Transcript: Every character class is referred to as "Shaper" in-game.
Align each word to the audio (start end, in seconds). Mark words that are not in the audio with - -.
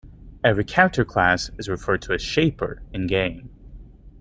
Every 0.43 0.63
character 0.63 1.05
class 1.05 1.51
is 1.59 1.69
referred 1.69 2.01
to 2.01 2.13
as 2.13 2.23
"Shaper" 2.23 2.81
in-game. 2.91 3.51